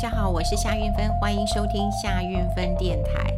[0.00, 3.36] 大家好，我是夏运芬，欢迎收听夏运芬电台。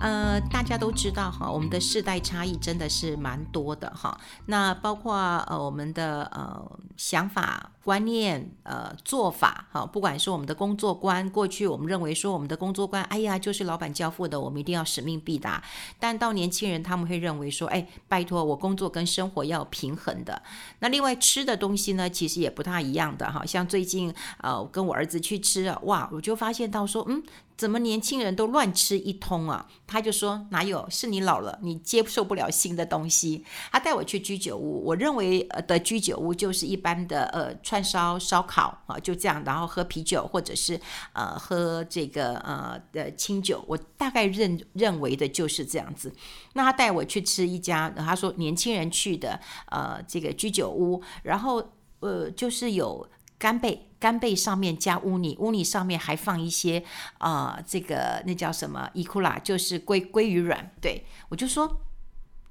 [0.00, 4.18] 呃，大家都知道哈，我们的世代差异真的是蛮多的哈。
[4.46, 5.14] 那包括
[5.46, 6.60] 呃我们的呃
[6.96, 15.62] 想法、观念、呃做法哈，不管是我们的工作观，过去我们认为说我们的工作观，哎呀就是老板交付的，我们一定要使命必达。
[15.98, 20.40] 但到年轻人他们会认为说，哎，拜托我工作跟生活要平衡的。
[20.78, 23.44] 那另外吃的东西呢，其实也不太一样的哈。
[23.44, 27.22] 像最近呃跟我儿子去吃，哇，我就发现到说，嗯。
[27.54, 29.68] 怎么年轻人都乱吃一通啊？
[29.86, 33.44] 他就说哪有，是你老了，你接受不了新的东西。
[33.70, 40.78] 他带我去居酒屋，我认为呃的居酒屋就是一般的呃串烧烧烤啊，就这样，然后喝啤酒或者是
[41.14, 43.64] 呃喝这个呃的清酒。
[43.66, 46.14] 我大概认认为的就是这样子。
[46.52, 49.40] 那他带我去吃一家，他说年轻人去的
[49.70, 53.08] 呃这个居酒屋，然后呃就是有。
[53.38, 56.84] 干贝，干贝上面加乌泥，乌泥上面还放一些
[57.18, 58.88] 啊、这个那叫什么？
[58.94, 60.70] 伊库拉，就是鲑鲑鱼卵。
[60.80, 61.80] 对，我就说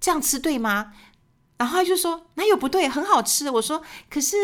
[0.01, 0.91] 这样吃对吗？
[1.61, 3.47] 然后他就说哪有不对，很好吃。
[3.51, 4.35] 我说可是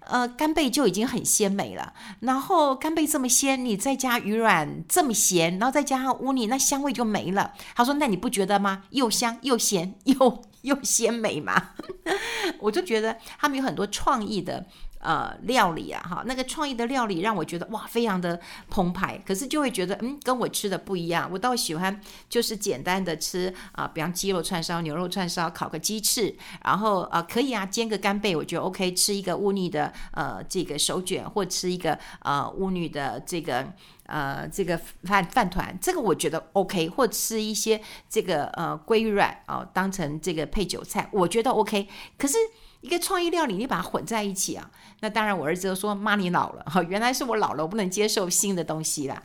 [0.00, 7.54] 呃，干贝就已经很鲜美了，然后干贝这么鲜，你再加鱼软这么咸，然后再加上乌泥，那香味就没了。
[7.74, 8.82] 他说那你不觉得吗？
[8.90, 11.70] 又香又咸又又鲜美嘛？
[12.60, 14.66] 我就觉得他们有很多创意的。
[14.98, 19.22] 呃，料理啊，哈，那个创意的料理让我觉得哇，非常的澎湃。
[19.24, 21.28] 可是就会觉得，嗯，跟我吃的不一样。
[21.30, 28.94] 我倒喜欢就是简单的吃啊、比方鸡肉串烧、牛肉串烧、烤个鸡翅，然后啊、可以啊，煎个干贝，我觉得 OK。
[28.94, 33.72] 吃一个乌泥的呃这个手卷，或吃一个呃乌泥的这个
[34.06, 36.88] 呃这个饭饭团，这个我觉得 OK。
[36.88, 41.88] 或吃一些这个呃鲑鱼卵哦、当成这个配韭菜，我觉得 OK。
[42.18, 42.36] 可是。
[42.82, 44.70] 一个创意料理，你把它混在一起啊？
[45.00, 49.20] 那当然，我儿子就说：“妈，你老了哈，原来是我老了，我不能接受新的东西啦。”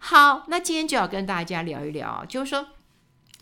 [0.00, 2.66] 好，那今天就要跟大家聊一聊，就是说。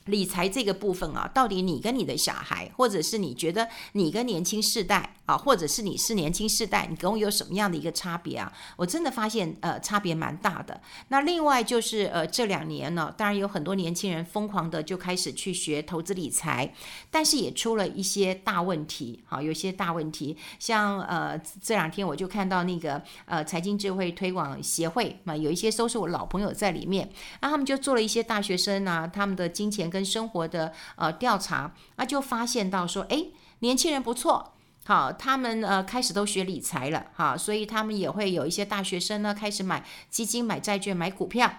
[0.07, 8.53] 理财这个部分啊，到底你跟你的小孩，或者是你觉得你跟年轻世代啊，或者是你是年轻世代，你跟我有什么样的一个差别啊？
[8.77, 10.81] 我真的发现呃差别蛮大的。
[11.09, 16.73] 那另外就是呃这两年呢，当然有很多年轻人疯狂的就开始去学投资理财，
[17.11, 19.25] 但是也出了一些大问题。
[19.27, 29.91] 好，有些大问题，像呃这两天我就看到那个呃财经智慧推广协会嘛，有一些都是我老朋友在里面，那他们就做了一些大学生啊，他们的金钱。
[29.97, 33.29] 跟生活的呃调查，那就发现到说，哎，
[33.61, 34.53] 年轻人不错，
[34.85, 41.51] 好，他们呃开始都学理财了，哈，所以他们也会有一些大学生呢开始买基金、买债券、买股票，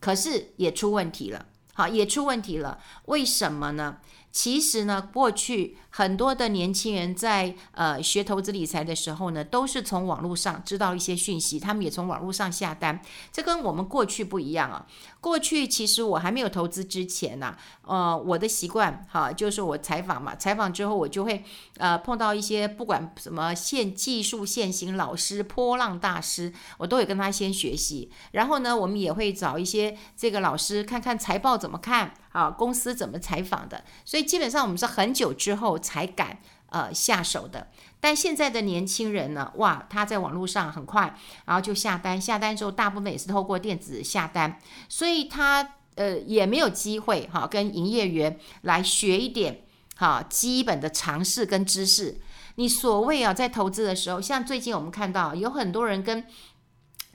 [0.00, 1.44] 可是也出问题了，
[1.74, 3.98] 好，也出问题了，为什么呢？
[4.32, 12.98] 其实呢，过去很多的年轻人在呃学投资理财的时候呢，都是从网络上知道一些讯息，他们也从网络上下单。
[13.30, 14.86] 这跟我们过去不一样啊。
[15.20, 21.44] 过去其实我还没有投资之前呢、呃，我的习惯哈，就是我采访嘛，采访之后我就会
[21.76, 28.10] 呃碰到一些不管什么现技术现行老师、波浪大师，我都会跟他先学习。
[28.30, 32.14] 然后呢，我们也会找一些这个老师看看财报怎么看。
[32.32, 33.84] 啊，公司怎么采访的？
[34.04, 36.38] 所以基本上我们是很久之后才敢
[36.70, 37.68] 呃下手的。
[38.00, 49.62] 但现在的年轻人呢，哇，他在网络上很快，然后就下单，下单之后大部分也是透过电子下单，所以他呃也没有机会哈、跟营业员来学一点
[49.94, 52.20] 哈、基本的常识跟知识。
[52.56, 56.24] 你所谓啊在投资的时候，像最近我们看到有很多人跟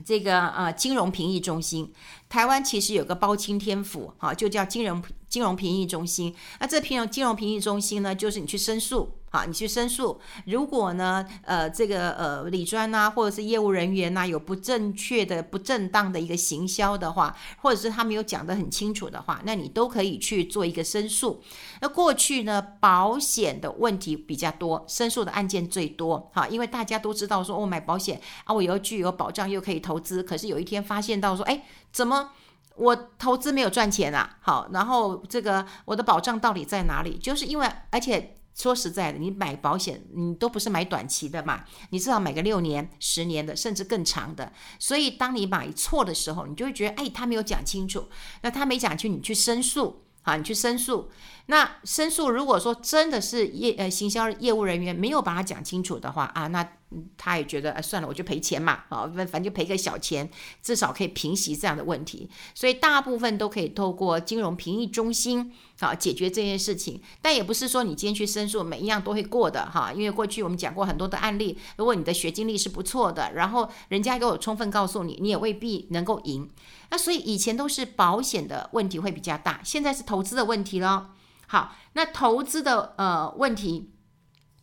[0.04, 1.92] 这个啊金融评议中心。
[2.28, 6.34] 台湾其实有个包青天府，哈，就叫金融金融评议中心。
[6.60, 10.20] 那这金融金融评议中心呢，就是你去申诉，好，你去申诉。
[10.46, 21.42] 如果呢，呃，这个呃理专呐，或者是业务人员呐，有不正确的、不正当的一个行销的话，或者是他没有讲得很清楚的话，那你都可以去做一个申诉。
[21.80, 30.22] 那过去呢，保险的问题比较多，申诉的案件最多，哈，因为大家都知道说，我、哦、买保险啊，我又具有保障，又可以投资。
[30.22, 31.62] 可是有一天发现到说，哎。
[31.90, 32.32] 怎么
[32.76, 34.36] 我投资没有赚钱啊？
[34.42, 37.16] 好，然后这个我的保障到底在哪里？
[37.16, 44.52] 就是因为，而且说实在的，你买保险，你都不是买短期的嘛，你至少买个六年、十年的，甚至更长的。
[44.80, 48.08] 所以，当你买错的时候，你就会觉得，哎，他没有讲清楚。
[48.42, 51.10] 那他没讲清，你去申诉，啊，你去申诉。
[51.46, 56.72] 那申诉如果说真的是业呃行销业务人员没有把它讲清楚的话啊，那
[57.16, 60.28] 他也觉得哎算了，我就赔钱嘛，啊，反反正就赔个小钱，
[60.60, 62.28] 至少可以平息这样的问题。
[62.54, 67.00] 所以大部分都可以透过金融评议中心啊解决这件事情。
[67.22, 76.50] 但也不是说你今天去申诉每一样都会过的哈，因为过去我们讲过很多的案例，如果你的学经历是不错的，然后人家给我充分告诉你，你也未必能够赢。
[76.90, 81.10] 那所以以前都是保险的问题会比较大，现在是投资的问题了。
[81.46, 83.92] 好，那投资的呃问题，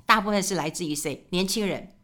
[0.06, 1.25] 大部分是来自于谁？
[1.31, 1.95] 年轻人，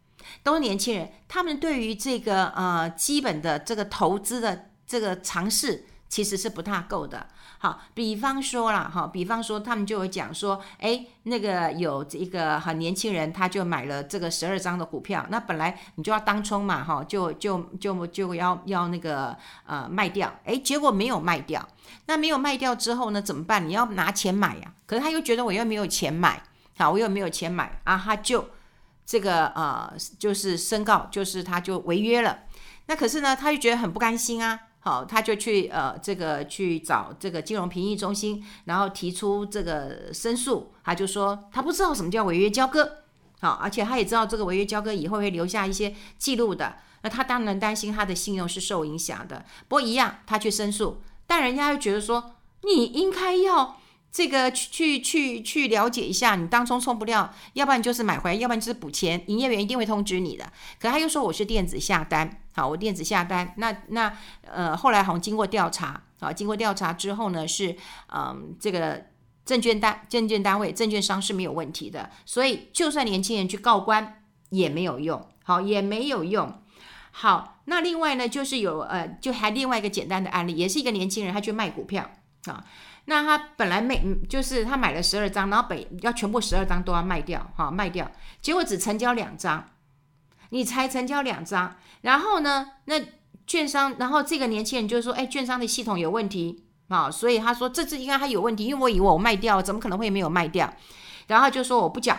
[0.44, 7.26] 都是年轻人，他们对于这个呃基本的这个投资的这个尝试其实是不太够的。
[7.60, 21.66] 好，比方说啦，哈，比方说他们就会讲说，哎，那个有一个很年轻人，他就买了这个十二张的股票，那本来你就要当冲嘛，哈，就就就就要要那个呃卖掉，哎，结果没有卖掉，
[22.08, 23.66] 那没有卖掉之后呢，怎么办？
[23.66, 26.44] 你要拿钱买呀，可是他又觉得我又没有钱买，
[26.78, 28.50] 好，我又没有钱买啊，他就
[29.06, 32.40] 这个呃就是申告，就是他就违约了，
[32.88, 34.60] 那可是呢，他就觉得很不甘心啊。
[34.82, 40.74] 好，他就去呃，这个去找这个金融评议中心，然后提出这个申诉。
[40.84, 42.98] 他就说他不知道什么叫违约交割，
[43.40, 46.78] 好，而且他也知道这个违约交割以后会留下一些记录的。
[47.04, 49.46] 那他当然担心他的信用是受影响的。
[49.68, 53.78] 不过一样，他去申诉，但人家又觉得说你应该要。
[54.12, 60.44] 这个去去去去了解一下，你当中冲不掉，要不然就是买回来，要不然就是补钱，营业员一定会通知你的。
[60.80, 64.12] 可他又说我是电子下单，好，我电子下单，那那
[64.42, 67.74] 呃后来好像经过调查，啊，经过调查之后呢，是
[68.14, 69.06] 嗯这个
[69.46, 76.62] 证券单证券单位证券商是没有问题的，所以就算年轻人去告官也没有用，好也没有用。
[77.12, 82.12] 好，那另外呢就是有呃就还另外一个简单的案例，也是一个年轻人他去卖股票
[82.48, 82.66] 啊。
[83.12, 88.10] 那他本来没，就是他买了十二张，然后本要全部十二张都要卖掉，哈，卖掉，
[88.42, 89.68] 结果只成交两张，
[90.52, 92.96] 你才成交两张，然后呢，那
[93.46, 100.74] 券商，然后这个年轻人就说，哎，券商的系统有问题，啊，所以他说这次应该还有问题，因为我以为我卖掉，怎么可能会没有卖掉？
[101.28, 102.18] 然后就说我不缴，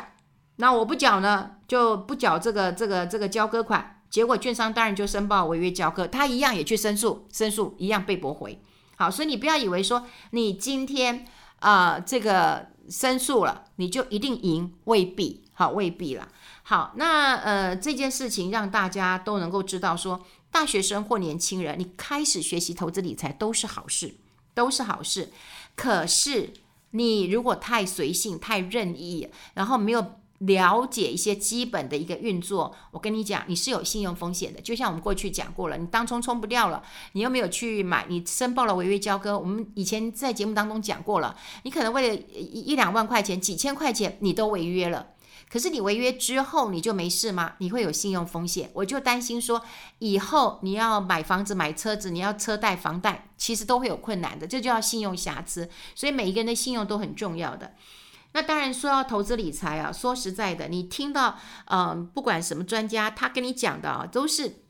[0.57, 8.61] 那我不缴呢，就不缴这个这个这个交割款，结果券商当然就申报违约交割，他一样也去申诉，申诉一样被驳回。
[9.03, 11.27] 好，所以你不要以为说你今天
[11.59, 16.29] 啊、这个申诉了，你就一定赢，未必，好，未必啦。
[16.63, 24.15] 好，那呃这件事情让大家都能够知道说，大学生或年轻人，你开始学习投资理财都是好事，
[24.55, 25.33] 都是好事。
[25.75, 26.53] 可是
[26.93, 30.22] 你如果太随性、太任意，然后没有。
[30.47, 34.61] 了解一些基本的一个运作，我跟你讲，你是有信用风险的。
[34.61, 39.39] 就像我们过去讲过了，你当冲冲不掉了，你又没有去买，你申报了违约交割。
[39.39, 45.09] 我们以前在节目当中讲过了，你可能为了一一两万块钱、几千块钱，你都违约了。
[45.49, 47.53] 可是你违约之后，你就没事吗？
[47.59, 48.71] 你会有信用风险。
[48.73, 49.63] 我就担心说，
[49.99, 54.47] 以后你要买房子、买车子，你要车贷、房贷，其实都会有困难的。
[54.47, 55.69] 这就叫信用瑕疵。
[55.95, 57.75] 所以每一个人的信用都很重要的。
[58.33, 64.63] 那当然说要投资理财啊，说实在的，你听到，嗯、不管什么专家，他跟你讲的啊，都是，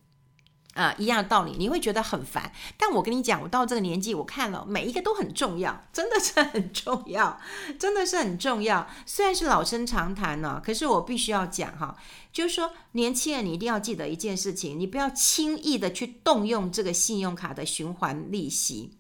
[0.75, 2.51] 啊、一样的道理，你会觉得很烦。
[2.77, 7.39] 但我跟你讲，我到这个年纪，我看了每一个都很重要，真的是很重要，
[7.79, 8.89] 真的是很重要。
[9.07, 11.97] 虽然是老生常谈呢、可是我必须要讲哈，
[12.33, 18.99] 就是说，年轻人你一定要记得一件事情，你不要轻易的去动用这个信用卡的循环利息，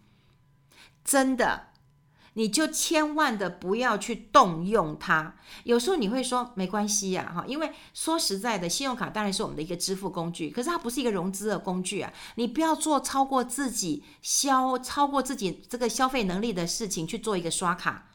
[1.04, 1.71] 真的。
[2.34, 5.34] 你就千万的不要去动用它。
[5.64, 12.12] 有时候你会说没关系呀，哈，因为说实在的，信用卡当然是我们的一个支付工具，可是它不是一个融资的工具啊。
[12.36, 18.08] 你不要做超过自己消、超过自己这个消费能力的事情去做一个刷卡。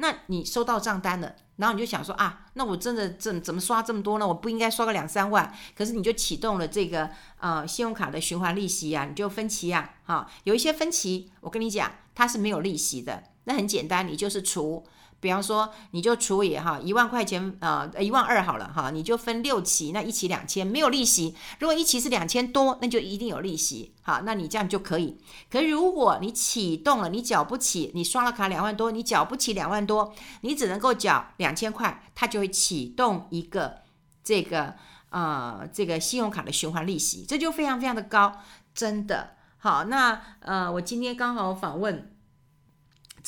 [0.00, 4.26] 那你收到账单了，然后你就想说啊，那我真的怎怎么刷这么多呢？
[4.26, 5.52] 我不应该刷个两三万。
[5.76, 13.24] 可是你就启动了这个呃信用卡的循环利息啊，你就分期啊，哈，有一些分期，我跟你讲，它是没有利息的。
[13.48, 14.84] 那很简单，你就是除，
[15.20, 21.34] 比方说你就除以哈一万块钱，呃一万二好了哈，你就分六期，那一期两千没有利息。
[21.58, 25.18] 如果一期是两千多，那就一定有利息，好，那你这样就可以。
[25.50, 30.12] 可如果你启动了，你缴不起，你刷了卡两万多，你缴不起两万多，
[30.42, 33.78] 你只能够缴两千块，它就会启动一个
[34.22, 34.74] 这个
[35.08, 38.40] 呃这个信用卡的循环利息，这就非常非常的高，
[38.74, 39.84] 真的好。
[39.84, 42.12] 那呃我今天刚好访问。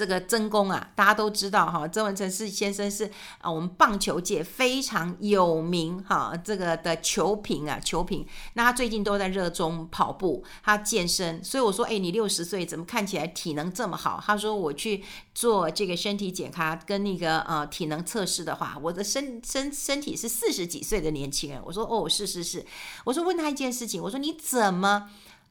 [0.01, 3.05] 这个曾公啊，大家都知道哈，曾文成是先生是
[3.39, 8.27] 啊，我们棒球界非常有名哈，这个的球评啊，球评。
[8.55, 14.19] 那他最近都在热衷跑步，他健身，所以我说，哎，你六十岁怎么看起来体能这么好？
[14.25, 15.05] 他说我去
[15.35, 21.61] 做这个身体检查跟那个呃体能测试的话，我的身身身体是四十几岁的年轻人。
[21.63, 22.65] 我说哦，是是是。
[23.05, 25.11] 我说问他一件事情，我说你怎么？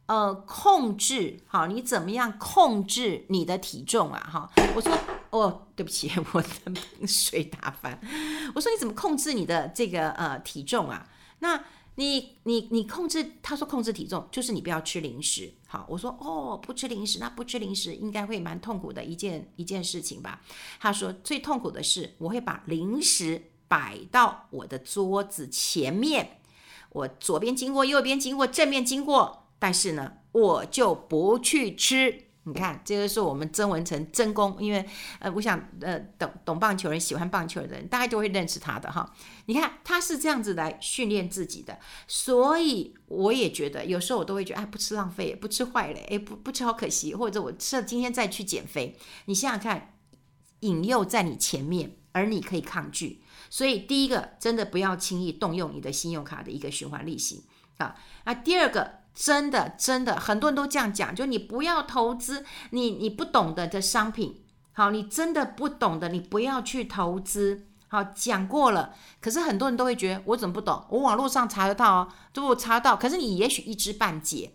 [0.10, 4.20] 呃，控制好，你怎么样控制你的体重啊？
[4.20, 4.92] 哈，我说，
[5.30, 8.01] 哦，对不起， 我的水打翻。
[8.56, 11.08] 我说你怎么控制你的这个呃体重啊？
[11.42, 11.63] 那
[11.94, 15.54] 你你你控制，他说控制体重就是你不要吃零食。
[15.68, 20.42] 好，我说哦，不吃零食，那不吃零食应该会蛮痛苦的一件一件事情吧？
[20.80, 26.39] 他说最痛苦的是我会把零食摆到我的桌子前面，
[26.94, 29.38] 我左边经过，右边经过，正面经过。
[29.60, 32.25] 但是呢，我就不去吃。
[32.44, 34.84] 你看，这个是我们曾文成曾公，因为
[35.20, 39.13] 呃，我想呃，懂懂棒球人、喜欢棒球的人，大概就会认识他的哈。
[39.46, 48.98] 你看，他是这样子来训练自己的，所以我也觉得，有时候我都会觉得，哎，不吃浪费，不吃坏了，哎，不不吃好可惜，或者我吃了今天再去减肥。
[49.25, 49.94] 你想想看，
[50.62, 57.44] 引诱在你前面，而你可以抗拒，所以第一个，真的不要轻易动用你的信用卡的一个循环利息
[57.78, 57.96] 啊。
[58.24, 58.99] 那第二个。
[59.22, 68.94] 真的，真的，很多人都这样讲，就你不要投资你你不懂得的商品，好，你真的不懂的，你不要去投资，好，讲过了。
[69.20, 70.86] 可是很多人都会觉得，我怎么不懂？
[70.90, 72.96] 我网络上查得到哦，就我查得到。
[72.96, 74.54] 可是你也许一知半解，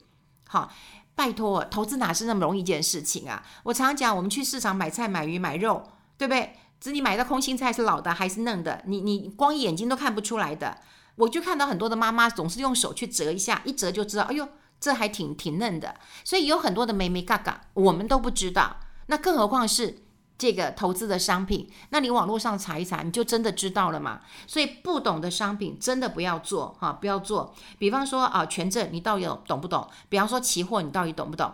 [0.49, 0.73] 好，
[1.14, 3.44] 拜托，投资哪是那么容易一件事情啊？
[3.64, 6.54] 我常常讲，我们去市场买菜、买鱼、买肉，对不对？
[6.80, 10.78] 只你买到空心菜是老的还是嫩的，你你光眼睛都看不出来的。
[11.16, 14.49] 我就看到很多的妈妈总是用手去折一下，一折就知道，哎呦，
[14.80, 15.94] 这还挺挺嫩的。
[16.25, 18.76] 所以有很多的眉眉角角，我们都不知道。
[19.06, 20.02] 那更何况是
[20.37, 24.23] 这个投资的商品，那你网络上查一查，你就真的知道了嘛。
[24.47, 27.54] 所以不懂的商品真的不要做哈，不要做。
[27.78, 29.88] 比方说啊，权证你到底懂不懂？
[30.09, 31.52] 比方说期货你到底懂不懂？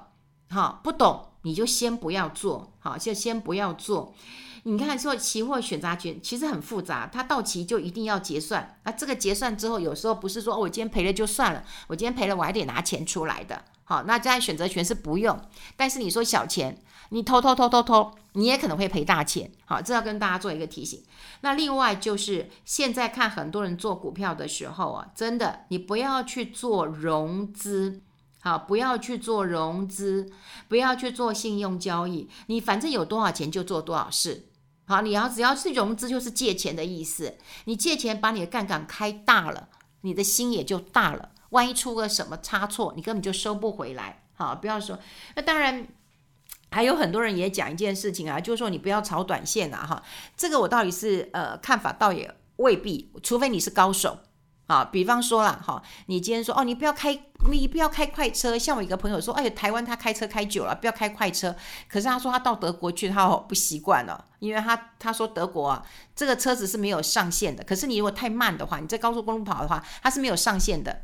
[0.48, 4.14] 哈，不懂你就先不要做，好，就先不要做。
[4.64, 8.78] 你看，说期货选择权其实很复杂，它到期就一定要结算。
[8.84, 13.64] 那，这个结算之后，有时候不是说，哦，我今天赔了就算了，我今天赔了我还得拿钱出来的。
[13.84, 15.40] 好，那在选择权是不用，
[15.76, 19.50] 但是你说小钱，你偷偷偷偷偷，你也可能会赔大钱。
[19.64, 21.02] 好，这要跟大家做一个提醒。
[21.40, 28.00] 那另外就是现在看很多人做股票的时候啊，真的你不要去做融资，
[28.42, 30.30] 好，不要去做融资，
[30.68, 34.46] 不要去做信用交易，你反正有多少钱就做多少事。
[34.90, 37.38] 好，你要只要是融资，就是借钱的意思。
[37.66, 39.68] 你借钱把你的杠杆开大了，
[40.00, 41.30] 你的心也就大了。
[41.50, 44.24] 万一出个什么差错，你根本就收不回来。
[44.34, 44.98] 好，不要说。
[45.36, 45.86] 那当然，
[46.72, 49.86] 还有很多人也讲一件事情啊，就是说你不要炒短线啊。
[49.86, 50.02] 哈，
[50.36, 54.18] 这个我到底是呃看法，倒也未必，除非你是高手。
[54.70, 57.12] 啊，比方说了哈，你今天说哦，你不要开，
[57.50, 58.56] 你不要开快车。
[58.56, 61.56] 像我一个朋友说，哎，台湾他开车开久了，不要开快车。
[61.88, 65.84] 可是他说他到德国去，他不习惯了，因为他他说德国啊，
[66.14, 67.64] 这个车子是没有上限的。
[67.64, 71.02] 可是你如果太慢的话，你在高速公路跑的话，它是没有上限的。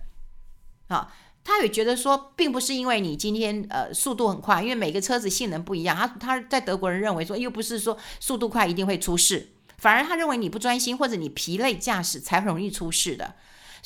[0.87, 5.97] 啊，他也觉得说，并不是因为你今天呃速度很快，因为每个车子性能不一样。
[5.97, 13.35] 他他在德国人认为说，又不是说速度快一定会出事，反而他认为你不专心或者你疲累驾驶才容易出事的。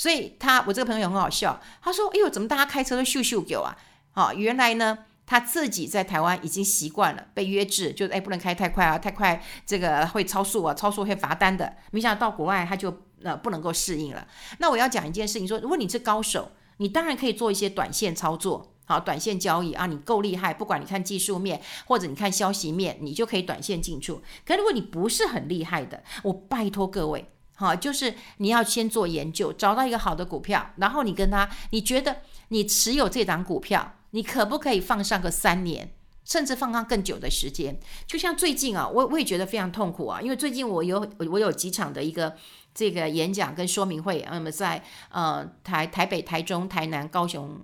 [0.01, 3.77] 所以他，我这个朋友很好笑，他说：“哎呦，怎么大家开车都咻咻给啊？
[4.15, 11.77] 哦，原来呢，他自己在台湾已经习惯了被约制，就是哎不能开太快啊，太快这个会超速啊，超速会罚单的。
[11.91, 14.27] 没想到到国外他就呃不能够适应了。
[14.57, 24.23] 那我要讲一件事情，说如果你是高手，你当然可以做一些短线操作，好，短线交易啊，你够厉害，不管你看技术面或者你看消息面，你就可以短线进出。
[24.47, 27.27] 可如果你不是很厉害的，我拜托各位。”
[27.61, 35.93] 好，就是你要先做研究，找到一个好的股票，然后你跟他，你觉得你持有这档股票，你可不可以放上个三年，
[36.25, 37.79] 甚至放上更久的时间？
[38.07, 42.35] 就像最近啊，我我也觉得非常痛苦啊，因为最近我有我有几场的一个
[42.75, 47.61] 这个演讲跟说明会，那么在呃台台北、台中、台南、高雄，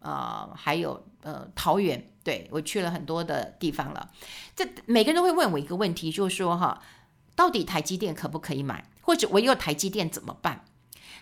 [0.00, 4.10] 呃还有呃桃园，对，我去了很多的地方了。
[4.54, 6.78] 这每个人都会问我一个问题，就是说哈，
[7.34, 8.84] 到底台积电可不可以买？
[9.10, 10.64] 或者我有台积电怎么办？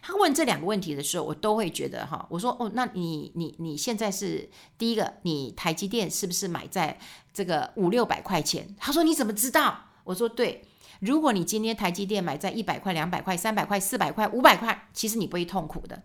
[0.02, 6.98] 他问这两个问题的时候，我都会觉得哈，我说哦，那你你你现在是第一个，你台积电是不是买在
[7.32, 8.76] 这个五六百块钱？
[8.78, 9.86] 他说你怎么知道？
[10.04, 10.62] 我说对，
[11.00, 16.02] 如果你今天台积电买在一百块、两百块、三百块、四百块、五百块，其实你不会痛苦的，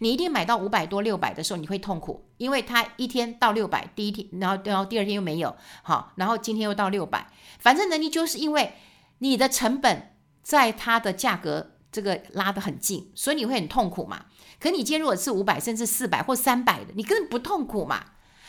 [0.00, 7.26] 你一定买到五百多、六百的时候，你会痛苦，因为它一天到六百，第一天，然后然后第二天又没有，好，然后今天又到六百，
[7.58, 8.74] 反正呢，你就是因为
[9.20, 10.10] 你的成本
[10.44, 14.26] 在它的价格这个拉得很近，所以你会很痛苦嘛。
[14.60, 18.04] 可你今天如果是五百，甚至四百或三百的，你根本不痛苦嘛。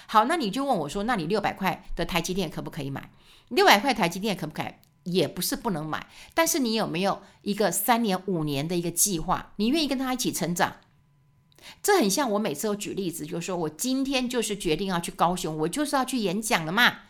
[0.05, 3.09] 好，那你就问我说，那你六百块的台积电可不可以买？
[3.47, 4.67] 六百块台积电可不可以？
[5.03, 9.53] 也不是不能买，但是你有没有一个三年、五年的一个计划？
[9.57, 10.77] 你愿意跟他一起成长？
[11.83, 17.01] 这很像我每次都举例子，就是说我今天就是决定要去高雄，我就是要去演讲了嘛。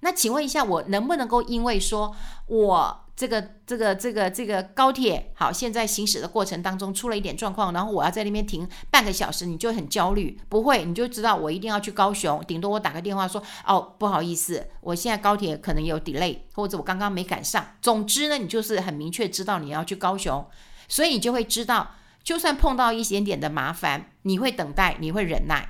[0.00, 2.14] 那请问一下，我能不能够因为说
[2.46, 10.40] 我这个这个这个这个高铁好，现在行驶的过程当中出了一点状况，然后我要在那边停半个小时，你就很焦虑？
[10.48, 17.62] 不会，你就知道我一定要去高雄，顶多我打个电话说哦，不好意思，我现在高铁可能有 delay，或者我刚刚没赶上。
[17.82, 20.48] 总之呢，你就是很明确知道你要去高雄，
[20.88, 21.90] 所以你就会知道，
[22.24, 25.68] 就算碰到一点点的麻烦，你会等待，你会忍耐。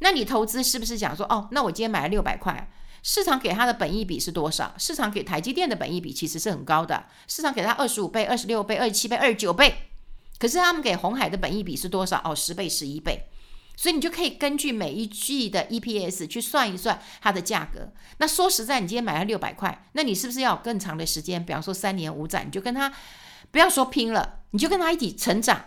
[0.00, 2.68] 那你投资是不是讲说哦，那我今天买了六百块？
[3.02, 4.74] 市场给他的本益比是多少？
[4.76, 9.74] 市场给台积电的本益比其实是很高的，市场给他二十五倍、二十六倍、二十七倍、二十九倍。
[10.38, 12.20] 可是他们给红海的本益比是多少？
[12.24, 13.26] 哦，十倍、十一倍。
[13.76, 17.92] 所以你就可以根据每一季的 EPS 去算一算它的价格。
[18.18, 21.44] 那说实在，你今天买了六百块，那你是不是要更长的时间？
[21.44, 22.92] 比方说三年五载，你就跟他
[23.52, 25.64] 不要说拼了，你就跟他一起成长。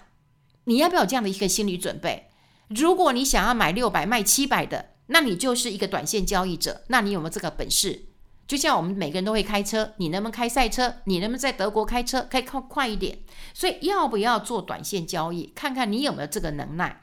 [0.66, 2.30] 你要不要有这样的一个心理准备？
[2.68, 4.90] 如果你想要买六百卖七百的。
[5.12, 8.06] 那你就是一个短线交易者，那你有没有这个本事？
[8.48, 10.96] 就像我们每个人都会开车，你能不能开赛车？
[11.06, 13.20] 你能不能在德国开车开快快一点？
[13.53, 15.51] 所以要不要做短线交易？
[15.56, 17.01] 看看你有没有这个能耐。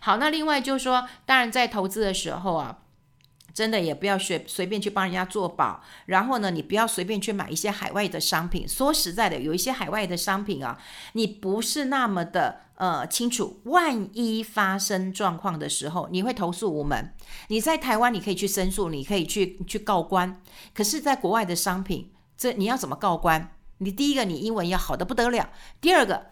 [0.00, 2.78] 好，那另外就是说，当然在投资的时候啊。
[3.52, 8.66] 真的也不要随随便去帮人家做保，然后呢，你不要随便去买一些海外的商品。
[8.66, 10.78] 说实在的，有一些海外的商品啊，
[11.14, 13.60] 你不是那么的呃清楚。
[13.64, 17.14] 万一发生状况的时候，你会投诉我们。
[17.48, 20.40] 你在台湾你可以去申诉，你可以去去告官。
[20.74, 23.54] 可是，在国外的商品，这你要怎么告官？
[23.78, 26.28] 你第一个，你英文要好的不得了；第二个，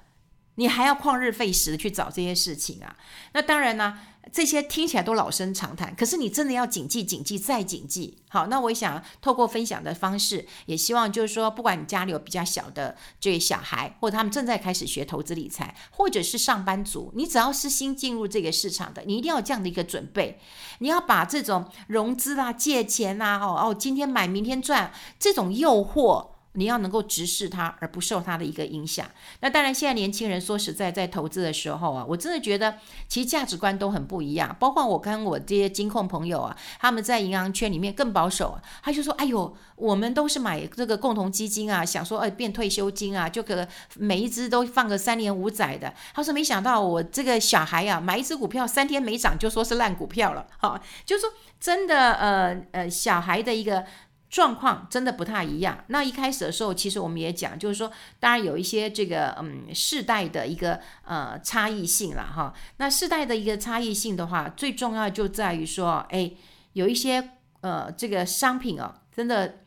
[0.58, 2.94] 你还要旷日费时的去找这些事情啊。
[3.32, 3.98] 那当然呢。
[4.30, 8.18] 这些听起来都老生常谈，可是你真的要谨记、谨记再谨记。
[8.28, 20.38] 好，那我想透过分享的方式，也希望就是说，不管你家里有比较小的这些小孩，或者他们正在开始学投资理财，或者是上班族，你只要是新进入这个市场的，你一定要有这样的一个准备。
[20.80, 26.37] 你要把这种融资啦、借钱啦、哦哦，今天买明天赚这种诱惑。
[26.52, 29.06] 你要能够直视它，而不受它的一个影响。
[29.40, 34.56] 那当然，现在年轻人说实在，在投资的时候啊，我真的觉得其实价值观都很不一样。
[34.58, 51.30] 包括我跟我这些金控朋友啊，他们在银行圈里面更保守，他就说：“哎呦，我们都是买这个共同基金啊，想说哎变退休金啊，就可每一支都放个三年五载的。”他说：“没想到我这个小孩啊，买一支股票三天没涨，就说是烂股票了。”好，就是说
[51.60, 53.84] 真的，呃呃，小孩的一个。
[54.30, 55.84] 状况真的不太一样。
[55.88, 62.52] 那一开始的时候，其实我们也讲，就是说，当然有一些这个嗯世代的一个呃差异性了哈。
[62.76, 66.30] 那世代的一个差异性的话，最重要就在于说，哎，
[66.74, 69.60] 有一些呃这个商品哦，真的。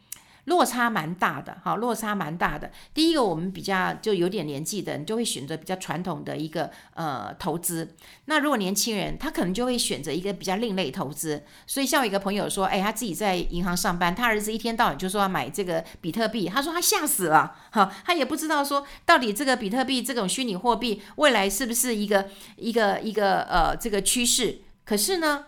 [0.45, 2.71] 落差蛮大的，哈，落差蛮大的。
[2.93, 7.95] 第一个，我们比较就有点年纪的人，就会选择比较传统的一个呃投资。
[8.25, 11.43] 那如果年轻人，他可能就会选择一个比较另类投资。
[11.67, 24.61] 所以，像我一个朋友说，哎，他自己在银行上班，他儿子一天到晚就说要买这个比特币，他说他吓死了，哈，他也不知道说到底这个比特币这种虚拟货币未来是不是一个一个一个呃这个趋势。
[24.85, 25.45] 可是呢，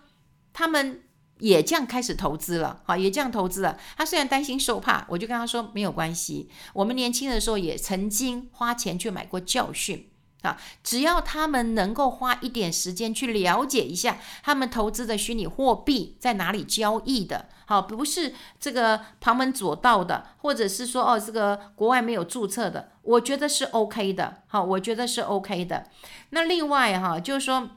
[0.54, 1.02] 他们。
[1.44, 3.78] 也这样开始投资了，好，也这样投资了。
[3.98, 6.50] 他虽然担心受怕，我就跟他说没有关系。
[6.72, 10.10] 我们年轻的时候也曾经花钱去买过教训
[10.44, 25.88] 啊，只要他们能够花一点时间去了解一下他们投资的虚拟货币在哪里交易的，好，不是这个旁门左道的，或者是说哦这个国外没有注册的，我觉得是 OK 的，好，我觉得是 OK 的。
[26.30, 27.70] 那另外哈，就是说。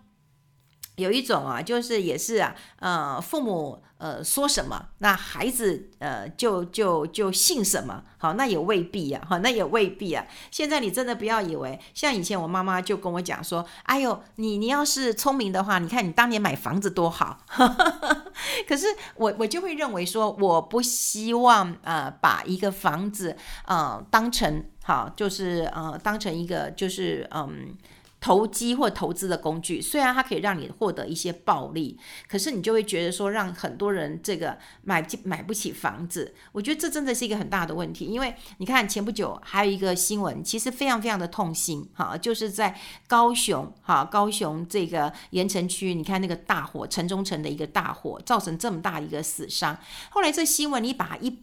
[0.97, 10.27] 有一种啊，就是也是啊，呃，父母呃说什么，那孩子呃就就就信什么，好，那也未必呀，好，那也未必啊。
[10.51, 17.41] 现在你真的不要以为，像以前我妈妈就跟我讲说，哎呦，你你要是聪明的话，你看你当年买房子多好。
[18.67, 27.77] 可是我我就会认为说，我不希望呃把一个房子呃当成好，就是呃当成一个就是嗯。
[28.21, 31.99] 投机或投资的工具，虽然它可以让你获得一些暴利，
[32.29, 36.35] 可是你就会觉得说，让很多人这个买买不起房子。
[36.53, 42.77] 我觉得这真的是一个很大的问题，因为你看前不久还有一个新闻，其实非常非常的痛心哈，就是在
[43.07, 49.79] 高雄哈，高雄这个盐城区，你看那个大火，城中城的一个大火，造成这么大一个死伤。
[50.11, 51.39] 后来这新闻你把一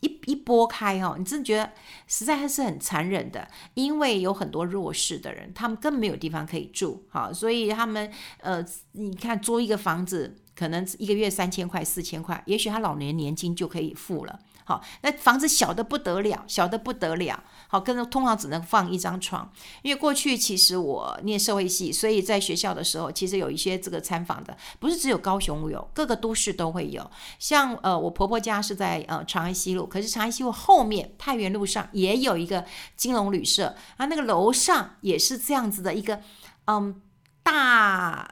[0.00, 1.72] 一一拨开哦，你真的觉得
[2.06, 14.38] 实在还是很残忍的，因为有很多弱势的人，他们根本没有地方可以住，好，所以他们呃，你看租一个房子，可能一个月三千块、四千块，也许他老年年金就可以付了。
[14.64, 17.42] 好，那房子小得不得了，小得不得了。
[17.68, 19.50] 好，跟通常只能放一张床。
[19.82, 27.10] 因为过去其实我念社会系，所以在学校的时候，其实有一些这个参访的，不是只有高雄有，各个都市都会有。
[27.38, 32.64] 像呃，我婆婆家是在呃长安西路，可是长安西路后面太原路上也有一个
[32.96, 36.20] 金龙旅社啊，那个楼上也是这样子的一个
[36.66, 37.00] 嗯
[37.42, 38.28] 大。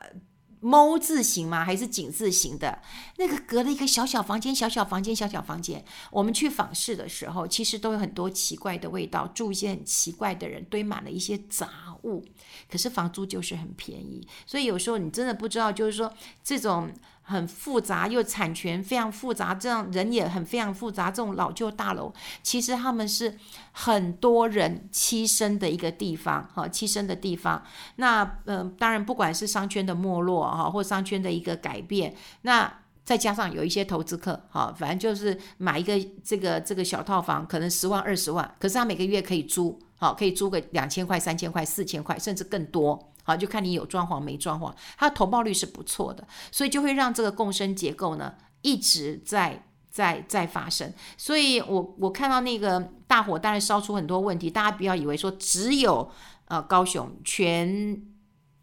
[0.61, 1.65] 猫字形吗？
[1.65, 2.81] 还是井字形的？
[3.17, 5.85] 那个隔了一个小小房间，小小房间，小小房间。
[6.11, 11.69] 我们去访视的时候，其实都有很多奇怪的味道，住一些很奇怪的人，堆满了一些杂
[12.05, 12.25] 物。
[12.71, 16.91] 可是房租就是很便宜，所以有时候你真的不知道，就是说这种。
[17.29, 21.11] 很复杂又产权非常复杂，这样人也很非常复杂。
[21.11, 22.11] 这种老旧大楼，
[22.43, 23.37] 其实他们是
[23.73, 27.63] 很多人栖身的一个地方，哈，栖身的地方。
[27.97, 43.13] 那嗯、当然不管是商圈的没落哈，或商圈的一个改变，那再加上有一些投资客，哈，反正就是买一个这个这个小套房，可能十万二十万，可是他每个月可以租，好，可以租个两千块、三千块、四千块，甚至更多。
[43.29, 50.91] 好，就看你有装潢没装潢，它的投报率是不错的，所以就会让这个共生结构呢一直在在在发生。
[51.19, 56.11] 所以我我看到那个大火，当然烧出很多问题，大家不要以为说只有
[56.47, 58.03] 呃高雄，全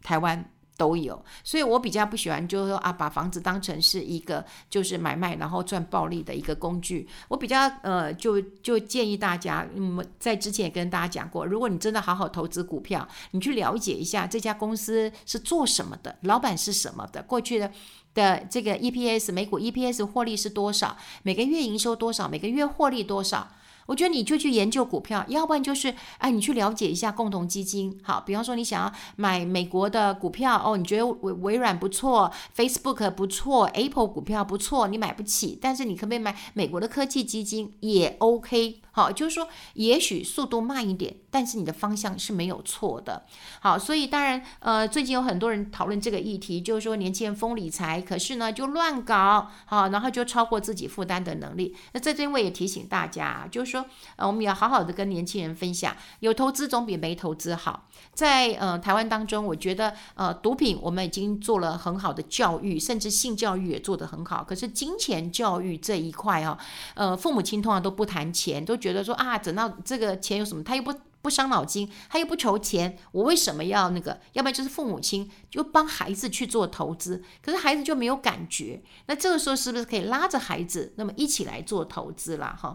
[0.02, 0.50] 台湾。
[0.76, 7.08] 都有，所以我比较不喜欢，就是说啊，把房子当成是一个就是买卖然后赚暴利的一个工具。
[7.28, 17.72] 我比较呃，就就建议大家，嗯，在之前也跟大家讲过，如果你真的好好投资股票，你去了解一下这家公司是做什么的，老板是什么的，过去的
[18.14, 23.48] 的这个 EPS 每股 EPS 获利是多少，每个月营收多少，每个月获利多少。
[23.86, 27.98] 我觉得你就去研究股票，要不然就是哎，你去了解一下共同基金。
[28.02, 38.80] 好，比方说你想要买美国的股票哦，你觉得微微软不错，Facebook 不错，Apple 股票不错，你买不起，但是你可不可以买美国的科技基金也 OK。
[38.90, 43.26] 好，就是说也许速度慢一点，但是你的方向是没有错的。
[43.60, 51.76] 好，所以当然呃，最近有很多人讨论这个议题，就是说年轻人疯理财，可是呢就乱搞，好，然后就超过自己负担的能力。
[51.92, 53.84] 那在这边我也提醒大家，就是说。
[54.16, 57.86] 呃，我们要好好的跟年轻人分享，有投资总比没投资好。
[58.14, 64.42] 在呃台湾当中，我觉得呃毒品我们已经做了很好的教育，甚至性教育也做得很好。
[64.42, 66.56] 可是金钱教育这一块哦，
[66.94, 70.94] 呃父母亲通常都不谈钱，都觉得说啊，整到这个钱有什么，他又不。
[71.26, 74.20] 不伤脑筋，他又不愁钱，我为什么要那个？
[74.34, 78.80] 要不然就是父母亲就帮孩子去做投资，可是孩子就没有感觉。
[79.06, 82.72] 那这个时候是不是可以拉着孩子，那么一起来做投资了哈？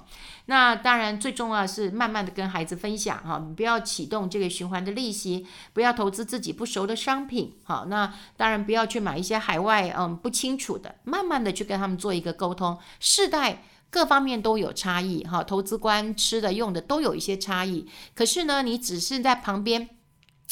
[0.48, 13.64] 那当然最重要是慢慢的跟孩子分享哈，你不要启动这个循环的利息，不要投资自己不熟的商品，好，那当然不要去买一些海外嗯不清楚的，慢慢的去跟他们做一个沟通，世代。
[13.92, 17.86] 各方面都有差异，哈，投资观、吃的、用的都有一些差异。
[18.16, 19.90] 可是呢，你只是在旁边，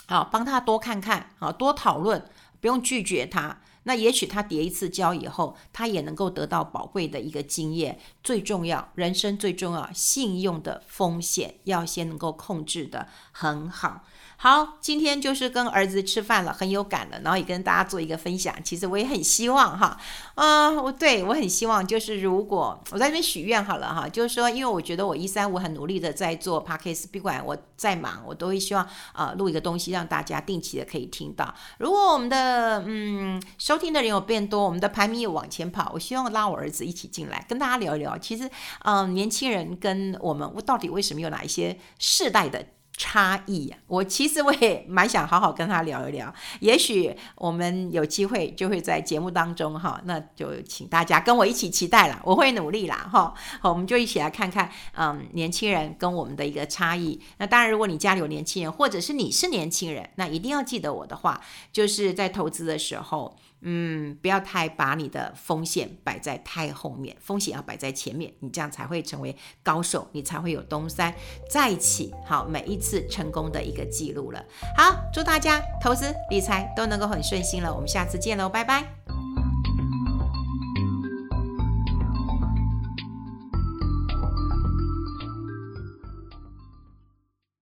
[0.08, 3.62] 好，帮他多看看，好，多讨论，不用拒绝他。
[3.84, 7.98] 那也许他叠一次胶以后，他也能够得到宝贵的一个经验。
[8.22, 14.04] 最重要，人生最重要，信用的风险要先能够控制得很好。
[14.42, 18.56] 好，今天就是跟儿子吃饭了，很有感了，然后也跟大家做一个分享。
[18.64, 19.98] 其实我也很希望哈，
[20.36, 31.54] 啊、我对我很希望，就是如果我在这边许愿好了哈，就是说，因为我觉得我一三五很努力的在做 Podcast，不管我再忙，我都会希望啊、录一个东西让大家定期的可以听到。
[31.78, 38.18] 如果我们的嗯收听的人有变多，我们的排名有往前跑，我希望拉我儿子一起进来跟大家聊一聊。
[38.18, 38.50] 其实
[38.86, 42.66] 嗯、年轻人跟我们，我到底为什么有哪一些世代的？
[43.02, 57.18] 差异呀，我其实我也蛮想好好跟他聊一聊，也许我们有机会就会在节目当中哈，那就请大家跟我一起期待了，我会努力啦哈，好，我们就一起来看看，嗯，年轻人跟我们的一个差异。
[57.38, 61.40] 那当然，如果你家里有年轻人，或者是你是年轻人，那一定要记得我的话，
[61.72, 63.38] 就是在投资的时候。
[63.62, 71.14] 嗯，不要太把你的风险摆在太后面，风险要摆在前面，你这样才会成为高手，你才会有东山
[71.50, 72.14] 再起。
[72.26, 73.00] 好，每一次。
[73.10, 74.44] 成功的一个记录了。
[74.78, 77.74] 好，祝大家投资理财都能够很顺心了。
[77.74, 79.29] 我们下次见喽，拜拜。